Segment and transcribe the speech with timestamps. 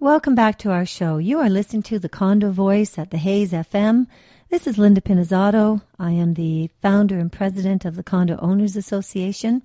[0.00, 1.18] Welcome back to our show.
[1.18, 4.06] You are listening to the Condo Voice at the Hayes FM.
[4.48, 5.82] This is Linda Pinizzotto.
[5.98, 9.60] I am the founder and president of the Condo Owners Association.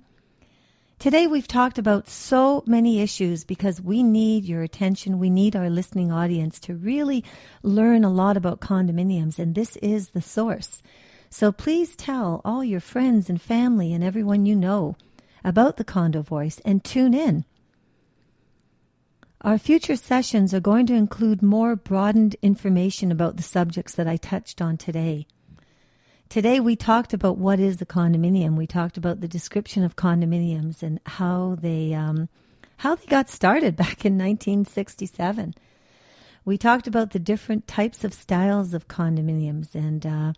[0.98, 5.18] Today we've talked about so many issues because we need your attention.
[5.18, 7.24] We need our listening audience to really
[7.62, 10.82] learn a lot about condominiums, and this is the source.
[11.30, 14.96] So please tell all your friends and family and everyone you know
[15.42, 17.46] about the Condo Voice and tune in.
[19.46, 24.16] Our future sessions are going to include more broadened information about the subjects that I
[24.16, 25.28] touched on today.
[26.28, 28.56] Today we talked about what is the condominium.
[28.56, 32.28] We talked about the description of condominiums and how they um,
[32.78, 35.54] how they got started back in 1967.
[36.44, 40.32] We talked about the different types of styles of condominiums and uh,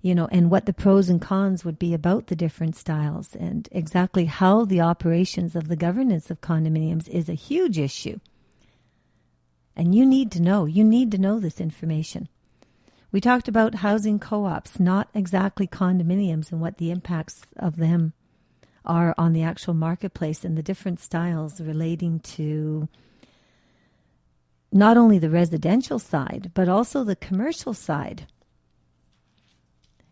[0.00, 3.68] you know and what the pros and cons would be about the different styles and
[3.70, 8.18] exactly how the operations of the governance of condominiums is a huge issue.
[9.76, 12.28] And you need to know, you need to know this information.
[13.10, 18.14] We talked about housing co ops, not exactly condominiums, and what the impacts of them
[18.84, 22.88] are on the actual marketplace and the different styles relating to
[24.72, 28.26] not only the residential side, but also the commercial side.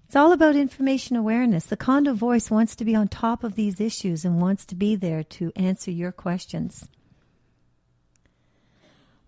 [0.04, 1.64] It's all about information awareness.
[1.64, 4.96] The condo voice wants to be on top of these issues and wants to be
[4.96, 6.88] there to answer your questions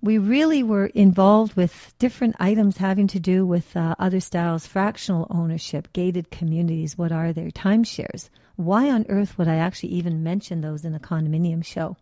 [0.03, 5.29] we really were involved with different items having to do with uh, other styles, fractional
[5.31, 6.99] ownership, gated communities.
[6.99, 8.29] What are their timeshares?
[8.57, 11.97] Why on earth would I actually even mention those in a condominium show?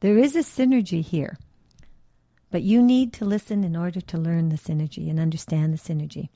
[0.00, 1.38] There is a synergy here,
[2.50, 6.30] but you need to listen in order to learn the synergy and understand the synergy.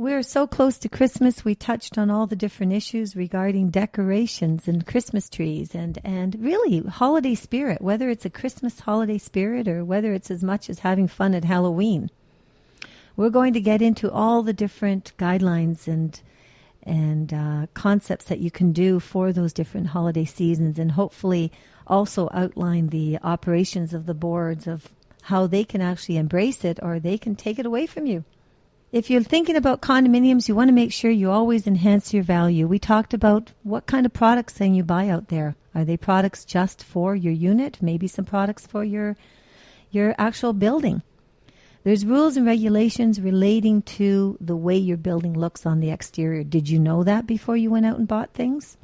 [0.00, 1.44] We're so close to Christmas.
[1.44, 6.80] We touched on all the different issues regarding decorations and Christmas trees and, and really
[6.80, 11.06] holiday spirit, whether it's a Christmas holiday spirit or whether it's as much as having
[11.06, 12.10] fun at Halloween.
[13.14, 16.18] We're going to get into all the different guidelines and
[16.82, 21.52] and uh, concepts that you can do for those different holiday seasons, and hopefully
[21.86, 24.88] also outline the operations of the boards of
[25.24, 28.24] how they can actually embrace it or they can take it away from you.
[28.92, 32.66] If you're thinking about condominiums, you want to make sure you always enhance your value.
[32.66, 35.54] We talked about what kind of products can you buy out there.
[35.76, 37.78] Are they products just for your unit?
[37.80, 39.16] Maybe some products for your
[39.92, 41.02] your actual building.
[41.84, 46.42] There's rules and regulations relating to the way your building looks on the exterior.
[46.42, 48.76] Did you know that before you went out and bought things?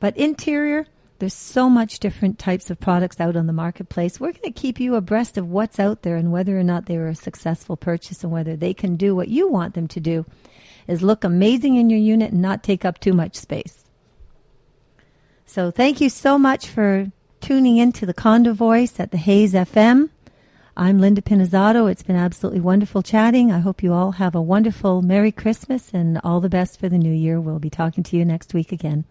[0.00, 0.86] But interior,
[1.18, 4.18] there's so much different types of products out on the marketplace.
[4.18, 6.98] We're going to keep you abreast of what's out there and whether or not they
[6.98, 10.26] were a successful purchase and whether they can do what you want them to do
[10.86, 13.84] is look amazing in your unit and not take up too much space.
[15.46, 17.10] So thank you so much for
[17.40, 20.10] tuning in to the Condo Voice at the Hayes FM.
[20.76, 21.88] I'm Linda Pinizzotto.
[21.88, 23.52] It's been absolutely wonderful chatting.
[23.52, 26.98] I hope you all have a wonderful Merry Christmas and all the best for the
[26.98, 27.40] new year.
[27.40, 29.04] We'll be talking to you next week again.